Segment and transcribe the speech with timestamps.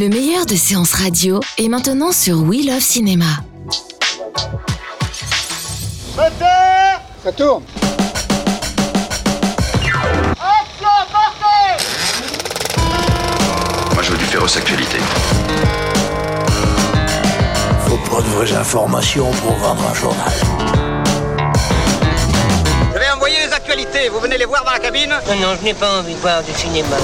[0.00, 3.26] Le meilleur de séances radio est maintenant sur We Love Cinéma.
[6.16, 7.62] Moteur Ça tourne.
[10.40, 11.84] Action, partez
[13.92, 14.96] Moi, je veux du féroce actualité.
[17.86, 20.32] Faut pas de vraies informations pour vendre un journal.
[22.94, 24.08] Je vais envoyer les actualités.
[24.08, 25.10] Vous venez les voir dans la cabine?
[25.10, 26.96] Non, non, je n'ai pas envie de voir du cinéma.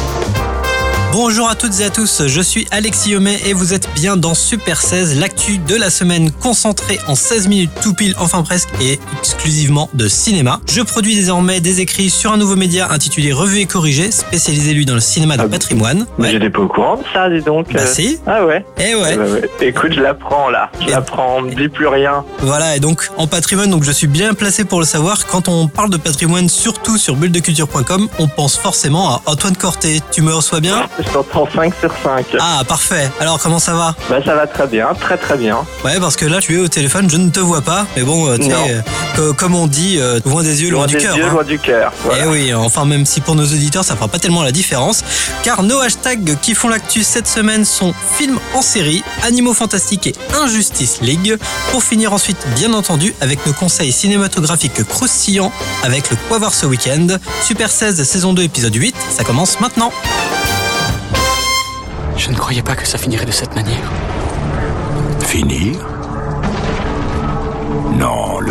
[1.19, 4.34] Bonjour à toutes et à tous, je suis Alexis Yomet et vous êtes bien dans
[4.34, 9.01] Super 16, l'actu de la semaine concentrée en 16 minutes tout pile, enfin presque, et
[9.19, 10.61] exclusivement de cinéma.
[10.70, 14.84] Je produis désormais des écrits sur un nouveau média intitulé Revue et Corrigé, spécialisé lui
[14.84, 16.05] dans le cinéma de Ah patrimoine.
[16.19, 16.33] Mais Ouais.
[16.33, 17.73] j'étais pas au courant de ça, dis donc.
[17.73, 19.17] Bah Euh, si, Ah ouais et ouais.
[19.17, 19.51] Bah ouais.
[19.62, 20.70] Écoute, je l'apprends là.
[20.83, 22.27] Je Et- l'apprends, on me dit plus rien.
[22.41, 25.27] Voilà, et donc en patrimoine, donc je suis bien placé pour le savoir.
[25.27, 30.03] Quand on parle de patrimoine, surtout sur bulledeculture.com, on pense forcément à Antoine Corté.
[30.12, 30.87] Tu me reçois bien?
[31.09, 32.27] Je t'entends 5 sur 5.
[32.41, 33.10] Ah, parfait.
[33.20, 33.94] Alors comment ça va?
[34.11, 35.58] Bah ça va très bien, très très bien.
[35.84, 37.86] Ouais, parce que là, tu es au téléphone, je ne te vois pas.
[37.97, 38.81] Mais bon, euh, tu sais, euh,
[39.14, 41.16] co- comme on dit, euh, loin des yeux, loin, Loin du des cœur.
[41.16, 41.31] yeux, hein.
[41.33, 41.92] loin du cœur.
[42.05, 42.25] Voilà.
[42.25, 45.05] Eh oui, enfin même si pour nos auditeurs ça fera pas tellement la différence,
[45.42, 50.14] car nos hashtags qui font l'actu cette semaine sont films en série, animaux fantastiques et
[50.42, 51.36] Injustice League,
[51.70, 56.66] pour finir ensuite bien entendu avec nos conseils cinématographiques croustillants avec le Quoi voir ce
[56.66, 57.06] week-end,
[57.42, 59.92] Super 16 saison 2 épisode 8, ça commence maintenant.
[62.17, 63.92] Je ne croyais pas que ça finirait de cette manière.
[65.20, 65.95] Finir?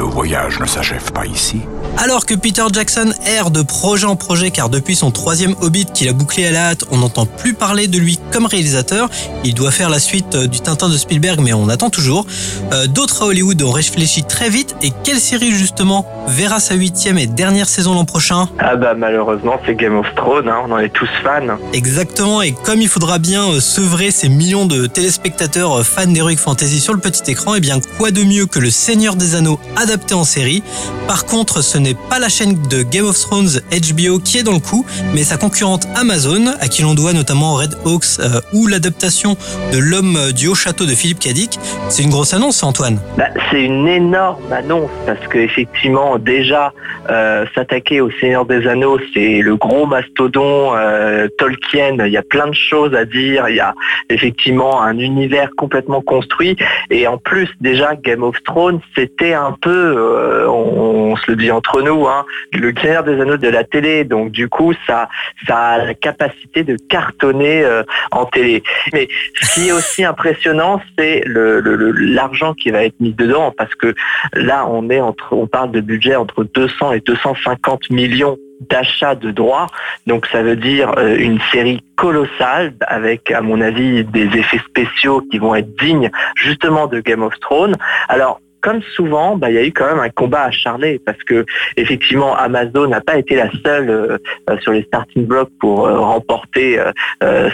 [0.05, 1.61] Voyage ne s'achève pas ici.
[1.97, 6.09] Alors que Peter Jackson erre de projet en projet car depuis son troisième Hobbit qu'il
[6.09, 9.09] a bouclé à la hâte, on n'entend plus parler de lui comme réalisateur.
[9.43, 12.25] Il doit faire la suite euh, du Tintin de Spielberg mais on attend toujours.
[12.73, 17.17] Euh, D'autres à Hollywood ont réfléchi très vite et quelle série justement verra sa huitième
[17.17, 18.49] et dernière saison l'an prochain?
[18.59, 21.57] Ah bah malheureusement c'est Game of Thrones, hein, on en est tous fans.
[21.73, 26.79] Exactement, et comme il faudra bien euh, sevrer ces millions de téléspectateurs fans d'Heroic Fantasy
[26.79, 29.94] sur le petit écran, et bien quoi de mieux que le Seigneur des Anneaux adapté
[30.13, 30.63] en série
[31.07, 34.53] Par contre, ce n'est pas la chaîne de Game of Thrones HBO qui est dans
[34.53, 38.67] le coup, mais sa concurrente Amazon, à qui l'on doit notamment Red Hawks euh, ou
[38.67, 39.37] l'adaptation
[39.71, 41.59] de L'homme du haut château de Philippe Cadic.
[41.89, 42.99] C'est une grosse annonce, Antoine.
[43.17, 46.73] Bah, c'est une énorme annonce parce que effectivement déjà
[47.09, 52.23] euh, s'attaquer au Seigneur des Anneaux c'est le gros mastodon euh, Tolkien il y a
[52.23, 53.73] plein de choses à dire il y a
[54.09, 56.57] effectivement un univers complètement construit
[56.89, 61.51] et en plus déjà Game of Thrones c'était un peu euh, on, se le dit
[61.51, 65.07] entre nous hein, le Seigneur des Anneaux de la télé donc du coup ça
[65.47, 68.63] a la capacité de cartonner euh, en télé
[68.93, 69.07] mais
[69.41, 73.93] ce qui est aussi impressionnant, c'est l'argent qui va être mis dedans, parce que
[74.33, 78.37] là, on parle de budget entre 200 et 250 millions
[78.69, 79.67] d'achats de droits.
[80.07, 85.21] Donc ça veut dire euh, une série colossale avec, à mon avis, des effets spéciaux
[85.29, 87.75] qui vont être dignes justement de Game of Thrones.
[88.07, 91.45] Alors comme souvent, bah, il y a eu quand même un combat acharné parce que
[91.77, 94.17] effectivement Amazon n'a pas été la seule euh,
[94.49, 96.79] euh, sur les starting blocks pour euh, remporter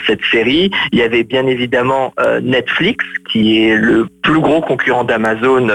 [0.07, 0.71] cette série.
[0.93, 5.67] Il y avait bien évidemment Netflix qui est le plus gros concurrent d'Amazon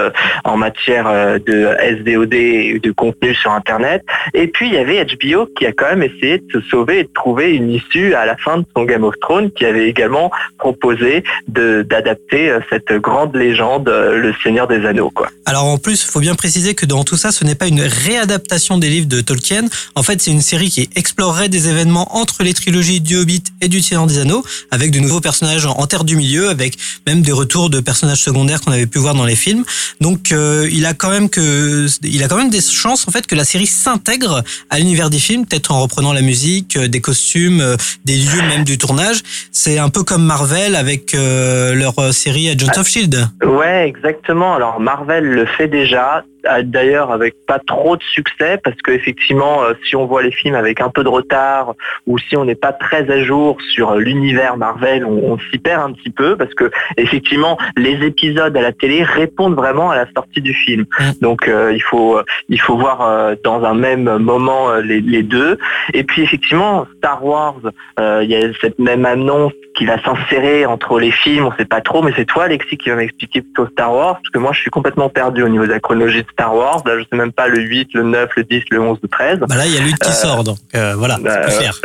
[0.43, 4.03] en matière de SVOD et de contenu sur Internet.
[4.33, 7.03] Et puis il y avait HBO qui a quand même essayé de se sauver et
[7.03, 10.31] de trouver une issue à la fin de son Game of Thrones qui avait également
[10.57, 15.11] proposé d'adapter cette grande légende, Le Seigneur des Anneaux.
[15.11, 15.26] Quoi.
[15.45, 17.81] Alors en plus, il faut bien préciser que dans tout ça, ce n'est pas une
[17.81, 19.65] réadaptation des livres de Tolkien.
[19.95, 23.69] En fait, c'est une série qui explorerait des événements entre les trilogies du Hobbit et
[23.69, 27.31] du Seigneur des Anneaux, avec de nouveaux personnages en terre du milieu, avec même des
[27.31, 29.63] retours de personnages secondaires qu'on avait pu voir dans les films.
[30.01, 33.27] Donc, euh, il a quand même que, il a quand même des chances en fait
[33.27, 37.01] que la série s'intègre à l'univers des films, peut-être en reprenant la musique, euh, des
[37.01, 39.21] costumes, euh, des lieux même du tournage.
[39.51, 43.29] C'est un peu comme Marvel avec euh, leur série Agents of Shield.
[43.43, 44.55] Ouais, exactement.
[44.55, 46.23] Alors Marvel le fait déjà,
[46.63, 50.55] d'ailleurs avec pas trop de succès, parce que effectivement, euh, si on voit les films
[50.55, 51.73] avec un peu de retard,
[52.05, 55.57] ou si on n'est pas très à jour sur euh, l'univers Marvel, on, on s'y
[55.57, 59.95] perd un petit peu, parce que effectivement, les épisodes à la télé répondent vraiment à
[59.95, 60.85] la sortie du film.
[60.99, 61.03] Mm.
[61.21, 62.19] Donc euh, il faut
[62.49, 65.57] il faut voir euh, dans un même moment euh, les, les deux.
[65.93, 67.59] Et puis effectivement, Star Wars,
[67.99, 71.65] euh, il y a cette même annonce qui va s'insérer entre les films, on sait
[71.65, 74.51] pas trop, mais c'est toi Alexis qui va m'expliquer plutôt Star Wars, parce que moi
[74.51, 77.31] je suis complètement perdu au niveau de la chronologie Star Wars, là je sais même
[77.31, 79.39] pas le 8, le 9, le 10, le 11, le 13.
[79.39, 81.79] Bah là, il y a Luke qui sort, donc euh, voilà, c'est Euh, plus clair.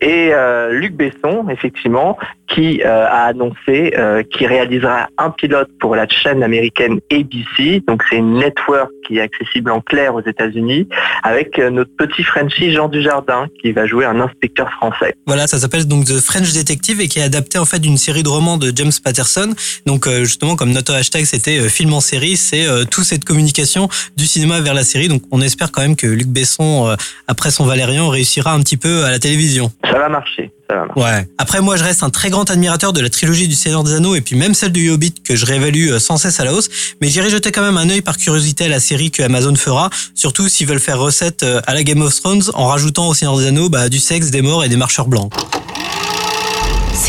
[0.00, 2.18] Et euh, Luc Besson, effectivement,
[2.50, 7.82] qui euh, a annoncé euh, qu'il réalisera un pilote pour la chaîne américaine ABC.
[7.86, 10.88] Donc c'est une network qui est accessible en clair aux États-Unis,
[11.22, 15.14] avec euh, notre petit Frenchie Jean Dujardin qui va jouer un inspecteur français.
[15.26, 18.22] Voilà, ça s'appelle donc The French détective et qui est adapté en fait d'une série
[18.22, 19.50] de romans de James Patterson.
[19.86, 23.88] Donc euh, justement, comme notre hashtag c'était euh, film en série, c'est toute cette communication
[24.16, 25.08] du cinéma vers la série.
[25.08, 26.94] Donc on espère quand même que Luc Besson,
[27.26, 29.72] après son Valérian, réussira un petit peu à la télévision.
[29.90, 30.52] Ça va marcher.
[30.94, 31.26] Ouais.
[31.38, 34.14] Après, moi, je reste un très grand admirateur de la trilogie du Seigneur des Anneaux
[34.14, 36.68] et puis même celle du Hobbit que je réévalue euh, sans cesse à la hausse.
[37.00, 39.90] Mais j'irai jeter quand même un œil par curiosité à la série que Amazon fera,
[40.14, 43.36] surtout s'ils veulent faire recette euh, à la Game of Thrones en rajoutant au Seigneur
[43.38, 45.32] des Anneaux bah, du sexe, des morts et des marcheurs blancs.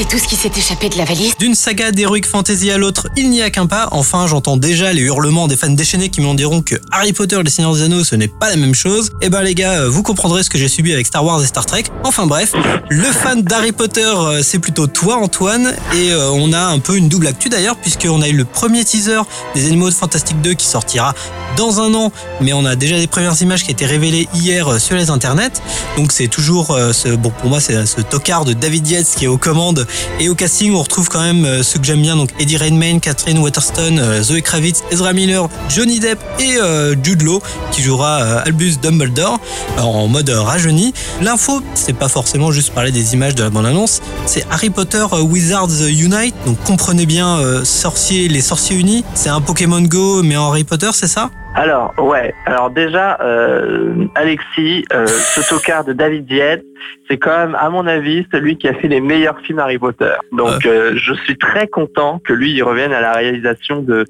[0.01, 3.07] C'est tout ce qui s'est échappé de la valise D'une saga d'heroic fantasy à l'autre,
[3.15, 3.87] il n'y a qu'un pas.
[3.91, 7.43] Enfin, j'entends déjà les hurlements des fans déchaînés qui m'en diront que Harry Potter et
[7.43, 9.11] les Seigneurs des Anneaux, ce n'est pas la même chose.
[9.21, 11.45] Eh ben les gars, euh, vous comprendrez ce que j'ai subi avec Star Wars et
[11.45, 11.83] Star Trek.
[12.03, 12.53] Enfin bref,
[12.89, 15.71] le fan d'Harry Potter, euh, c'est plutôt toi Antoine.
[15.93, 18.83] Et euh, on a un peu une double actu d'ailleurs, puisqu'on a eu le premier
[18.83, 19.21] teaser
[19.53, 21.13] des Animaux Fantastiques 2 qui sortira
[21.57, 22.11] dans un an.
[22.39, 25.61] Mais on a déjà des premières images qui étaient révélées hier sur les internets.
[25.95, 29.27] Donc c'est toujours ce, bon pour moi c'est ce tocard de David Yates qui est
[29.27, 29.85] aux commandes
[30.19, 32.99] et au casting on retrouve quand même euh, ceux que j'aime bien donc Eddie Redmayne,
[32.99, 37.41] Catherine Waterston, euh, Zoe Kravitz, Ezra Miller, Johnny Depp et euh, Jude Law
[37.71, 39.39] qui jouera Albus Dumbledore
[39.77, 40.93] en mode rajeuni.
[41.21, 45.05] L'info c'est pas forcément juste parler des images de la bande annonce, c'est Harry Potter
[45.21, 46.35] Wizards Unite.
[46.45, 47.63] Donc comprenez bien euh,
[48.11, 51.29] les sorciers unis, c'est un Pokémon Go mais en Harry Potter c'est ça?
[51.55, 52.33] Alors, ouais.
[52.45, 56.63] Alors déjà, euh, Alexis, euh, ce tocard de David Yates,
[57.07, 60.13] c'est quand même, à mon avis, celui qui a fait les meilleurs films Harry Potter.
[60.31, 64.05] Donc, euh, je suis très content que lui, il revienne à la réalisation de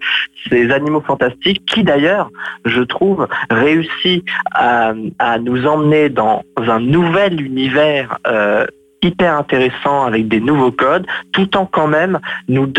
[0.49, 2.29] ces animaux fantastiques, qui d'ailleurs,
[2.65, 4.23] je trouve, réussit
[4.53, 8.19] à, à nous emmener dans un nouvel univers.
[9.01, 12.71] Hyper intéressant avec des nouveaux codes tout en quand même nous,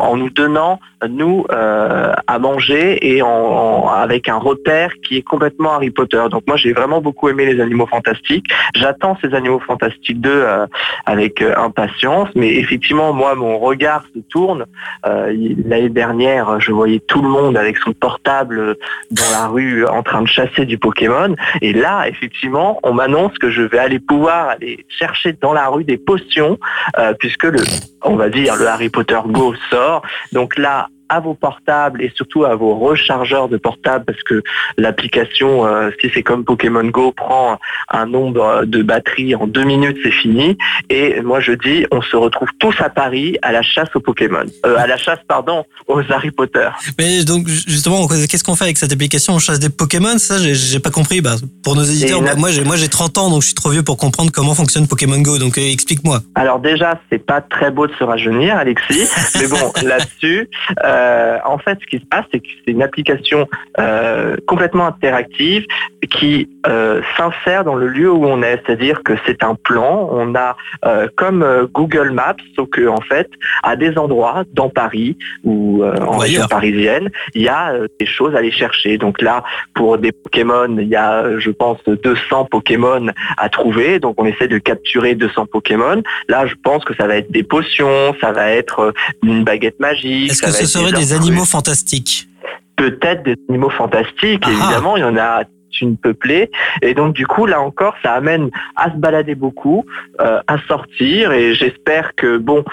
[0.00, 0.78] en nous donnant
[1.08, 6.22] nous euh, à manger et avec un repère qui est complètement Harry Potter.
[6.30, 8.46] Donc moi j'ai vraiment beaucoup aimé les animaux fantastiques.
[8.74, 10.66] J'attends ces animaux fantastiques 2 euh,
[11.04, 14.64] avec euh, impatience, mais effectivement moi mon regard se tourne.
[15.04, 18.76] L'année dernière je voyais tout le monde avec son portable
[19.10, 23.50] dans la rue en train de chasser du Pokémon et là effectivement on m'annonce que
[23.50, 26.58] je vais aller pouvoir aller chercher dans la rue des potions
[26.98, 27.58] euh, puisque le
[28.02, 30.02] on va dire le Harry Potter Go sort.
[30.32, 34.42] Donc là à vos portables et surtout à vos rechargeurs de portables parce que
[34.76, 37.58] l'application, euh, si c'est comme Pokémon Go, prend
[37.90, 40.56] un nombre de batteries en deux minutes, c'est fini.
[40.90, 44.44] Et moi je dis, on se retrouve tous à Paris à la chasse aux Pokémon,
[44.64, 46.68] Euh, à la chasse pardon aux Harry Potter.
[46.98, 49.34] Mais donc justement, qu'est-ce qu'on fait avec cette application?
[49.34, 50.18] On chasse des Pokémon?
[50.18, 51.20] Ça, j'ai- pas compris.
[51.22, 53.70] Bah, pour nos éditeurs, bah, moi j'ai moi j'ai 30 ans, donc je suis trop
[53.70, 55.38] vieux pour comprendre comment fonctionne Pokémon Go.
[55.38, 56.20] Donc euh, explique-moi.
[56.34, 59.08] Alors déjà, c'est pas très beau de se rajeunir, Alexis,
[59.40, 60.48] mais bon, là-dessus,
[60.84, 60.95] euh,
[61.44, 63.48] en fait, ce qui se passe, c'est que c'est une application
[63.78, 65.66] euh, complètement interactive
[66.10, 70.08] qui euh, s'insère dans le lieu où on est, c'est-à-dire que c'est un plan.
[70.12, 73.28] On a euh, comme euh, Google Maps, sauf que en fait,
[73.62, 78.06] à des endroits dans Paris ou euh, en région parisienne, il y a euh, des
[78.06, 78.98] choses à aller chercher.
[78.98, 79.42] Donc là,
[79.74, 83.98] pour des Pokémon, il y a, euh, je pense, 200 Pokémon à trouver.
[83.98, 86.02] Donc on essaie de capturer 200 Pokémon.
[86.28, 89.80] Là, je pense que ça va être des potions, ça va être euh, une baguette
[89.80, 90.30] magique.
[90.30, 92.28] Est-ce ça que va ce être serait des animaux fantastiques.
[92.76, 94.50] Peut-être des animaux fantastiques, Ah.
[94.50, 95.44] évidemment, il y en a
[95.80, 96.50] une peuplée.
[96.82, 99.84] Et donc du coup, là encore, ça amène à se balader beaucoup,
[100.20, 101.32] euh, à sortir.
[101.32, 102.64] Et j'espère que, bon,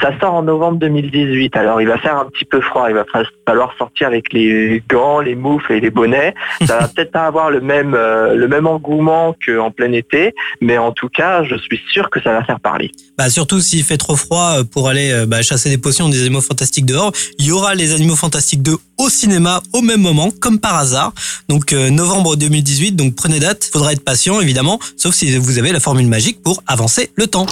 [0.00, 1.56] ça sort en novembre 2018.
[1.56, 4.82] Alors il va faire un petit peu froid, il va fa- falloir sortir avec les
[4.88, 6.34] gants, les moufles et les bonnets.
[6.66, 10.78] Ça va peut-être pas avoir le même, euh, le même engouement qu'en plein été, mais
[10.78, 12.90] en tout cas, je suis sûr que ça va faire parler.
[13.18, 16.40] Bah surtout s'il fait trop froid euh, pour aller bah, chasser des potions des animaux
[16.40, 20.58] fantastiques dehors, il y aura les animaux fantastiques 2 au cinéma au même moment, comme
[20.58, 21.12] par hasard.
[21.48, 22.49] Donc euh, novembre 2018,
[22.96, 23.68] donc prenez date.
[23.72, 27.46] Faudra être patient évidemment, sauf si vous avez la formule magique pour avancer le temps.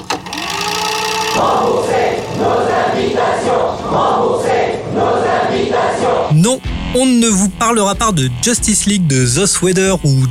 [6.33, 6.61] Non,
[6.95, 9.67] on ne vous parlera pas de Justice League de Zoss ou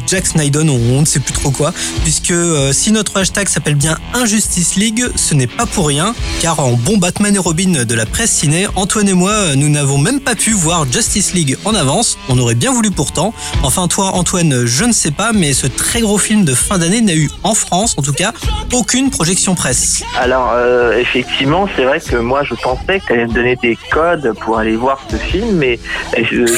[0.07, 1.71] Jack Snyder, ou on ne sait plus trop quoi,
[2.03, 6.59] puisque euh, si notre hashtag s'appelle bien Injustice League, ce n'est pas pour rien, car
[6.59, 9.97] en bon Batman et Robin de la presse ciné, Antoine et moi, euh, nous n'avons
[9.97, 13.33] même pas pu voir Justice League en avance, on aurait bien voulu pourtant.
[13.63, 17.01] Enfin toi Antoine, je ne sais pas, mais ce très gros film de fin d'année
[17.01, 18.33] n'a eu en France, en tout cas,
[18.73, 20.03] aucune projection presse.
[20.17, 23.77] Alors euh, effectivement, c'est vrai que moi je pensais que tu allais me donner des
[23.91, 25.79] codes pour aller voir ce film, mais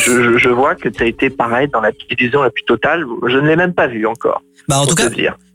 [0.06, 3.06] je, vois que tu as été pareil dans la division la plus totale.
[3.28, 4.42] Je ne l'ai même pas vu encore.
[4.68, 5.10] Bah en tout cas,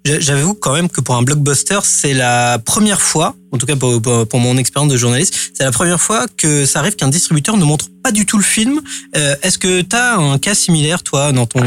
[0.07, 4.03] J'avoue quand même que pour un blockbuster, c'est la première fois, en tout cas pour,
[4.03, 7.57] pour- pour mon expérience de journaliste, c'est la première fois que ça arrive qu'un distributeur
[7.57, 8.81] ne montre pas du tout le film.
[9.17, 11.61] Euh, Est-ce que tu as un cas similaire, toi, dans ton...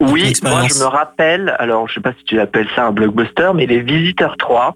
[0.00, 3.50] Oui, moi je me rappelle, alors je sais pas si tu appelles ça un blockbuster,
[3.54, 4.74] mais Les Visiteurs 3,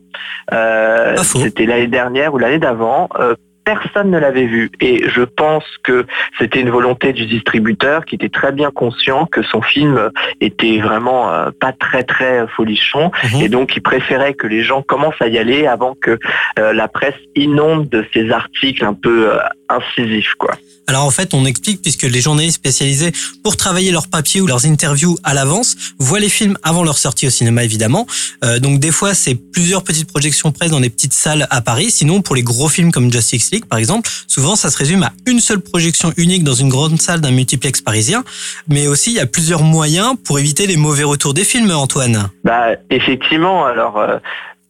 [0.53, 3.35] euh, c'était l'année dernière ou l'année d'avant, euh,
[3.67, 4.71] personne ne l'avait vu.
[4.81, 6.07] Et je pense que
[6.39, 11.33] c'était une volonté du distributeur qui était très bien conscient que son film était vraiment
[11.33, 13.11] euh, pas très très folichon.
[13.25, 13.43] Mhm.
[13.43, 16.19] Et donc il préférait que les gens commencent à y aller avant que
[16.59, 20.35] euh, la presse inonde de ces articles un peu euh, incisifs.
[20.35, 20.55] quoi.
[20.87, 23.13] Alors en fait, on explique puisque les journalistes spécialisés
[23.43, 27.27] pour travailler leurs papiers ou leurs interviews à l'avance voient les films avant leur sortie
[27.27, 28.07] au cinéma évidemment.
[28.45, 31.91] Euh, donc des fois, c'est plusieurs petites projections presse dans des petites salles à Paris.
[31.91, 35.13] Sinon, pour les gros films comme Justice League par exemple, souvent ça se résume à
[35.27, 38.25] une seule projection unique dans une grande salle d'un multiplex parisien.
[38.69, 42.31] Mais aussi, il y a plusieurs moyens pour éviter les mauvais retours des films, Antoine.
[42.45, 44.19] Bah effectivement, alors euh,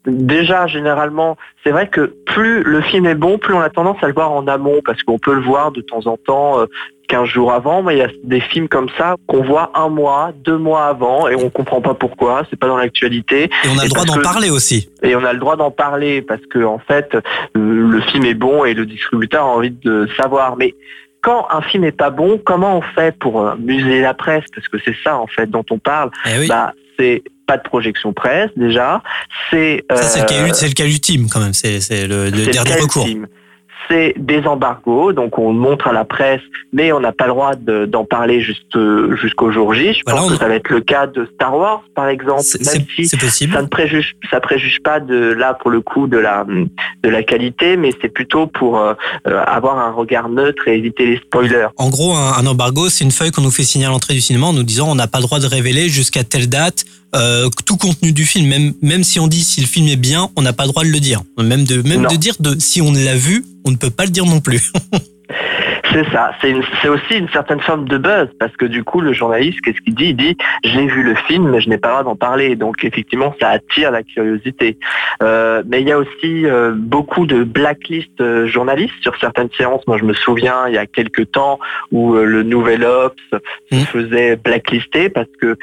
[0.06, 4.06] déjà généralement, c'est vrai que plus le film est bon, plus on a tendance à
[4.08, 6.60] le voir en amont parce qu'on peut le voir de temps en temps.
[6.60, 6.66] euh,
[7.08, 10.32] 15 jours avant, mais il y a des films comme ça qu'on voit un mois,
[10.44, 13.82] deux mois avant et on comprend pas pourquoi, c'est pas dans l'actualité Et on a
[13.82, 14.90] Et le droit d'en que- parler aussi.
[15.04, 17.20] et on a le droit d'en parler parce que en fait euh,
[17.54, 20.56] le film est bon et le distributeur a envie de savoir.
[20.56, 20.75] Mais
[21.22, 24.42] quand un film est pas bon, comment on fait pour euh, museler la presse?
[24.52, 26.10] Parce que c'est ça en fait dont on parle.
[26.28, 26.48] Eh oui.
[26.48, 29.02] Bah c'est pas de projection presse déjà.
[29.50, 31.54] C'est Ça, c'est le cas, euh, c'est le cas ultime quand même.
[31.54, 33.06] C'est le, dernier le recours.
[33.06, 33.26] ultime.
[33.88, 36.40] C'est des embargos, donc on montre à la presse,
[36.72, 39.92] mais on n'a pas le droit de- d'en parler juste euh, jusqu'au jour J.
[39.94, 42.42] Je Voilà, pense on- que ça va être le cas de Star Wars, par exemple,
[42.42, 43.52] C'est même si possible.
[43.54, 47.22] ça ne préjuge, ça préjuge pas de là pour le coup de la de la
[47.22, 51.68] qualité, mais c'est plutôt pour euh, avoir un regard neutre et éviter les spoilers.
[51.76, 54.20] En gros, un, un embargo, c'est une feuille qu'on nous fait signer à l'entrée du
[54.20, 56.84] cinéma en nous disant on n'a pas le droit de révéler jusqu'à telle date
[57.16, 58.46] euh, tout contenu du film.
[58.49, 60.85] Même, même si on dit si le film est bien, on n'a pas le droit
[60.85, 61.23] de le dire.
[61.38, 62.08] Même de, même Non.
[62.11, 64.73] de dire de, si on l'a vu, on ne peut pas le dire non plus.
[65.93, 66.31] C'est ça.
[66.40, 69.95] C'est aussi une certaine forme de buzz parce que du coup le journaliste, qu'est-ce qu'il
[69.95, 70.11] dit?
[70.11, 72.57] Il dit j'ai vu le film, mais je n'ai pas le droit d'en parler.
[72.57, 74.78] Donc effectivement, ça attire la curiosité.
[75.23, 79.87] Euh, mais il y a aussi euh, beaucoup de blacklist euh, journalistes sur certaines séances.
[79.87, 81.59] Moi, je me souviens il y a quelques temps
[81.93, 83.81] où le Nouvel Ops se Mm.
[83.87, 85.57] faisait blacklister parce que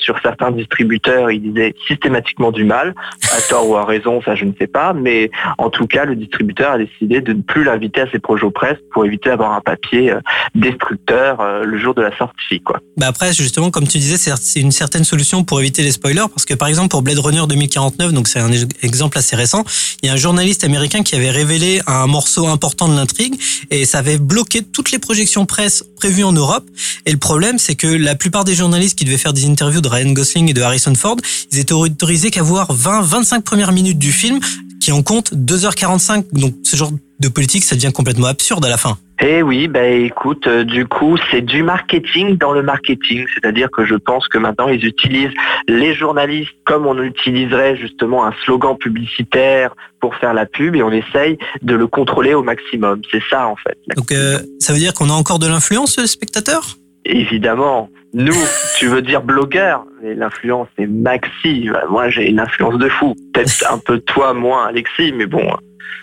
[0.00, 2.94] sur certains distributeurs, ils disaient systématiquement du mal,
[3.36, 4.92] à tort ou à raison, ça je ne sais pas.
[4.92, 8.46] Mais en tout cas, le distributeur a décidé de ne plus l'inviter à ses projets
[8.50, 10.20] presse pour éviter d'avoir un papier euh,
[10.54, 12.60] destructeur euh, le jour de la sortie.
[12.60, 12.80] Quoi.
[12.96, 16.44] Bah après, justement, comme tu disais, c'est une certaine solution pour éviter les spoilers, parce
[16.44, 19.64] que par exemple pour Blade Runner 2049, donc c'est un ex- exemple assez récent,
[20.02, 23.40] il y a un journaliste américain qui avait révélé un morceau important de l'intrigue,
[23.70, 26.64] et ça avait bloqué toutes les projections presse prévues en Europe.
[27.06, 29.88] Et le problème, c'est que la plupart des journalistes qui devaient faire des interviews de
[29.88, 31.16] Ryan Gosling et de Harrison Ford,
[31.52, 34.40] ils étaient autorisés qu'à voir 20-25 premières minutes du film,
[34.80, 36.24] qui en compte 2h45.
[36.32, 38.98] Donc ce genre de politique, ça devient complètement absurde à la fin.
[39.20, 43.84] Eh oui, bah écoute, euh, du coup, c'est du marketing dans le marketing, c'est-à-dire que
[43.84, 45.34] je pense que maintenant ils utilisent
[45.66, 50.92] les journalistes comme on utiliserait justement un slogan publicitaire pour faire la pub et on
[50.92, 53.02] essaye de le contrôler au maximum.
[53.10, 53.76] C'est ça en fait.
[53.96, 56.62] Donc euh, ça veut dire qu'on a encore de l'influence, le spectateur?
[57.04, 57.90] Évidemment.
[58.14, 58.36] Nous,
[58.78, 61.68] tu veux dire blogueur, mais l'influence est maxi.
[61.90, 63.14] Moi, j'ai une influence de fou.
[63.34, 65.44] Peut-être un peu toi, moins, Alexis, mais bon,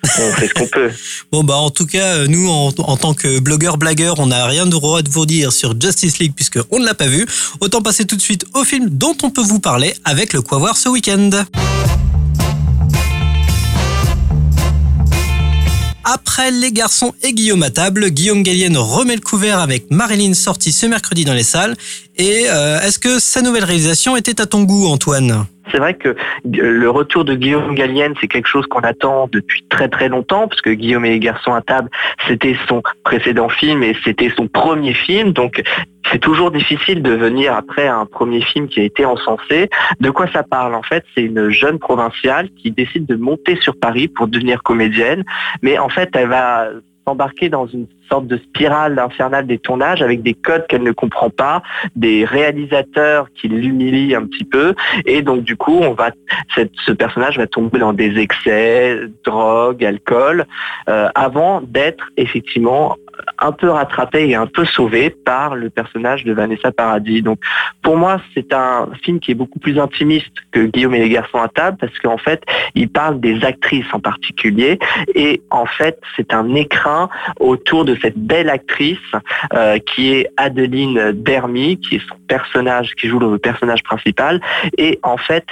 [0.04, 0.92] on fait ce qu'on peut.
[1.32, 4.65] Bon bah en tout cas euh, nous en, tant que blogueur blagueur on n'a rien
[4.65, 7.25] de droit de vous dire sur Justice League puisque on ne l'a pas vu.
[7.60, 10.58] Autant passer tout de suite au film dont on peut vous parler avec le quoi
[10.58, 11.30] voir ce week-end.
[16.08, 20.72] Après Les Garçons et Guillaume à table, Guillaume Gallienne remet le couvert avec Marilyn sortie
[20.72, 21.75] ce mercredi dans les salles.
[22.15, 25.48] Et euh, est-ce que sa nouvelle réalisation était à ton goût Antoine?
[25.72, 29.88] C'est vrai que le retour de Guillaume Gallienne, c'est quelque chose qu'on attend depuis très
[29.88, 31.89] très longtemps, parce que Guillaume et les garçons à table,
[32.27, 35.63] c'était son précédent film et c'était son premier film, donc
[36.12, 39.69] c'est toujours difficile de venir après un premier film qui a été encensé.
[40.00, 43.75] De quoi ça parle En fait, c'est une jeune provinciale qui décide de monter sur
[43.79, 45.24] Paris pour devenir comédienne,
[45.62, 46.69] mais en fait, elle va
[47.05, 51.29] s'embarquer dans une sorte de spirale infernale des tournages avec des codes qu'elle ne comprend
[51.29, 51.63] pas,
[51.95, 56.12] des réalisateurs qui l'humilient un petit peu, et donc du coup, on va,
[56.55, 60.45] ce personnage va tomber dans des excès, drogue, alcool,
[60.89, 62.95] euh, avant d'être effectivement
[63.39, 67.22] un peu rattrapé et un peu sauvé par le personnage de Vanessa Paradis.
[67.22, 67.39] Donc
[67.81, 71.39] pour moi, c'est un film qui est beaucoup plus intimiste que Guillaume et les garçons
[71.39, 72.43] à table parce qu'en fait,
[72.74, 74.79] il parle des actrices en particulier
[75.13, 78.98] et en fait, c'est un écrin autour de cette belle actrice
[79.53, 84.41] euh, qui est Adeline Dermy, qui est son personnage, qui joue le personnage principal
[84.77, 85.45] et en fait,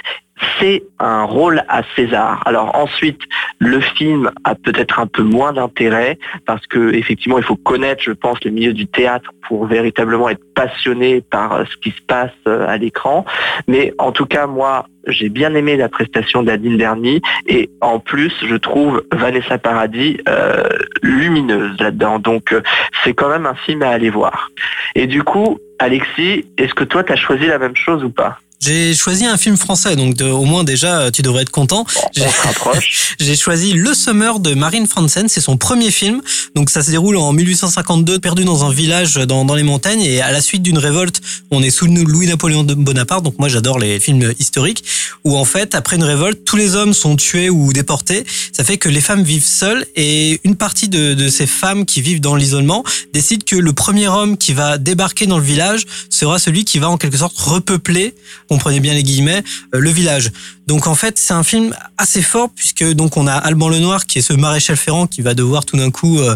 [0.58, 2.42] c'est un rôle à César.
[2.46, 3.20] Alors ensuite,
[3.58, 8.12] le film a peut-être un peu moins d'intérêt parce que effectivement il faut connaître, je
[8.12, 12.30] pense, le milieu du théâtre pour véritablement être passionné par euh, ce qui se passe
[12.46, 13.24] euh, à l'écran.
[13.68, 18.32] Mais en tout cas, moi, j'ai bien aimé la prestation d'Adine Derny et en plus,
[18.46, 20.62] je trouve Vanessa Paradis euh,
[21.02, 22.18] lumineuse là-dedans.
[22.18, 22.54] Donc,
[23.02, 24.50] c'est quand même un film à aller voir.
[24.94, 28.38] Et du coup, Alexis, est-ce que toi, tu as choisi la même chose ou pas?
[28.64, 31.84] J'ai choisi un film français, donc de- au moins déjà, tu devrais être content.
[31.96, 33.14] On J'ai- se rapproche.
[33.20, 36.22] J'ai choisi Le Summer de Marine Franzen, c'est son premier film.
[36.54, 40.22] Donc ça se déroule en 1852, perdu dans un village dans, dans les montagnes et
[40.22, 43.22] à la suite d'une révolte, on est sous Louis-Napoléon Bonaparte.
[43.24, 44.82] Donc moi j'adore les films historiques
[45.24, 48.24] où en fait après une révolte, tous les hommes sont tués ou déportés.
[48.52, 52.00] Ça fait que les femmes vivent seules et une partie de, de ces femmes qui
[52.00, 56.38] vivent dans l'isolement décide que le premier homme qui va débarquer dans le village sera
[56.38, 58.14] celui qui va en quelque sorte repeupler,
[58.54, 59.42] comprenez bien les guillemets,
[59.74, 60.30] euh, le village.
[60.66, 64.18] Donc en fait, c'est un film assez fort puisque donc on a Alban Lenoir qui
[64.18, 66.34] est ce maréchal ferrant qui va devoir tout d'un coup euh,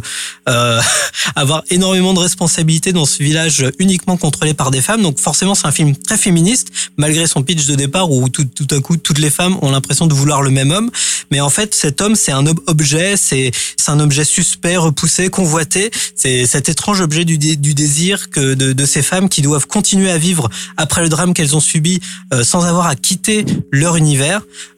[0.48, 0.80] euh,
[1.34, 5.02] avoir énormément de responsabilités dans ce village uniquement contrôlé par des femmes.
[5.02, 6.68] Donc forcément, c'est un film très féministe
[6.98, 10.06] malgré son pitch de départ où tout, tout à coup toutes les femmes ont l'impression
[10.06, 10.90] de vouloir le même homme.
[11.30, 15.30] Mais en fait, cet homme, c'est un ob- objet, c'est c'est un objet suspect, repoussé,
[15.30, 15.90] convoité.
[16.14, 20.10] C'est cet étrange objet du, du désir que de, de ces femmes qui doivent continuer
[20.10, 22.00] à vivre après le drame qu'elles ont subi
[22.34, 24.17] euh, sans avoir à quitter leur univers.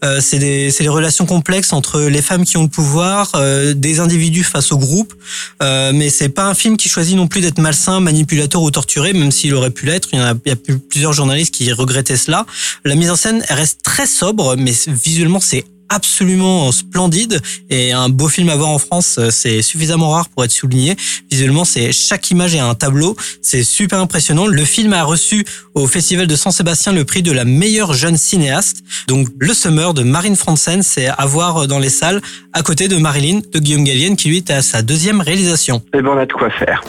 [0.04, 4.44] Euh, c'est des, relations complexes entre les femmes qui ont le pouvoir, euh, des individus
[4.44, 5.14] face au groupe.
[5.62, 9.12] Euh, mais c'est pas un film qui choisit non plus d'être malsain, manipulateur ou torturé,
[9.12, 10.09] même s'il aurait pu l'être.
[10.12, 10.56] Il y a,
[10.88, 12.47] plusieurs journalistes qui regrettaient cela.
[12.85, 18.28] La mise en scène reste très sobre, mais visuellement c'est absolument splendide et un beau
[18.28, 20.97] film à voir en France euh, c'est suffisamment rare pour être souligné.
[21.30, 23.16] Visuellement c'est chaque image est un tableau.
[23.42, 24.47] C'est super impressionnant.
[24.47, 25.44] Le film a reçu
[25.75, 28.82] au festival de San Sébastien le prix de la meilleure jeune cinéaste.
[29.09, 32.97] Donc le Summer de Marine Franzen c'est à voir dans les salles à côté de
[32.97, 35.82] Marilyn de Guillaume Gallienne qui lui est à sa deuxième réalisation.
[35.92, 36.82] Eh ben, on a de quoi faire.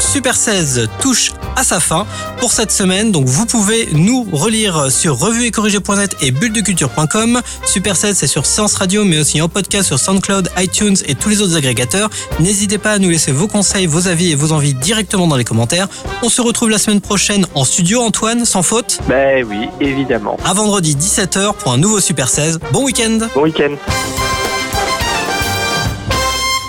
[0.00, 2.06] Super 16 touche à sa fin
[2.38, 3.10] pour cette semaine.
[3.12, 7.40] Donc vous pouvez nous relire sur revueetcorrigé.net et bulledeculture.com.
[7.64, 11.28] Super 16 c'est sur Séance Radio mais aussi en podcast sur SoundCloud, iTunes et tous
[11.28, 12.10] les autres agrégateurs.
[12.40, 15.44] N'hésitez pas à nous laisser vos conseils, vos avis et vos envies directement dans les
[15.44, 15.88] commentaires.
[16.22, 20.36] On se retrouve la semaine prochaine en studio Antoine, sans faute, Ben oui, évidemment.
[20.44, 22.60] à vendredi 17h pour un nouveau Super 16.
[22.72, 23.76] Bon week-end Bon week-end.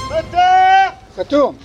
[0.10, 1.56] Moteur Ça tourne.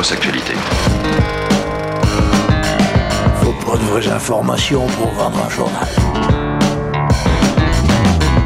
[0.00, 0.54] Actualité.
[3.42, 5.86] Faut pas de vraies informations pour vendre un journal.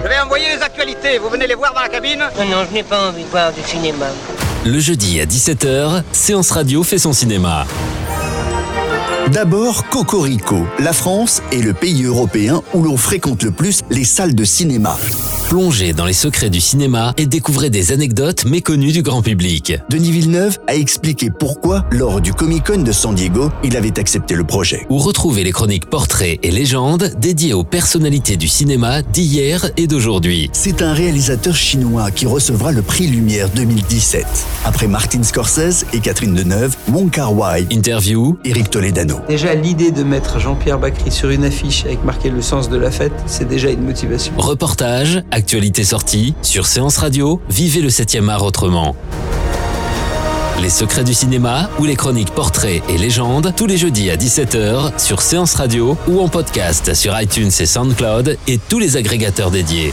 [0.03, 2.75] Je vais envoyer les actualités, vous venez les voir dans la cabine Non, non, je
[2.75, 4.07] n'ai pas envie de voir du cinéma.
[4.67, 7.65] Le jeudi à 17h, Séance Radio fait son cinéma.
[9.33, 10.67] D'abord, Cocorico.
[10.79, 14.97] La France est le pays européen où l'on fréquente le plus les salles de cinéma.
[15.49, 19.75] Plongez dans les secrets du cinéma et découvrez des anecdotes méconnues du grand public.
[19.89, 24.35] Denis Villeneuve a expliqué pourquoi, lors du Comic Con de San Diego, il avait accepté
[24.35, 24.87] le projet.
[24.89, 30.51] Ou retrouvez les chroniques portraits et légendes dédiées aux personnalités du cinéma d'hier et d'aujourd'hui.
[30.53, 34.27] C'est un réalisateur chinois qui recevra le prix Lumière 2017.
[34.65, 39.14] Après Martin Scorsese et Catherine Deneuve, Wong Kar Wai, Interview, Eric Toledano.
[39.29, 42.91] Déjà, l'idée de mettre Jean-Pierre Bacry sur une affiche avec marqué le sens de la
[42.91, 44.33] fête, c'est déjà une motivation.
[44.37, 48.95] reportage, actualité sortie, sur Séance Radio, vivez le 7e art autrement.
[50.61, 54.99] Les secrets du cinéma ou les chroniques portraits et légendes tous les jeudis à 17h
[54.99, 59.93] sur Séance Radio ou en podcast sur iTunes et SoundCloud et tous les agrégateurs dédiés.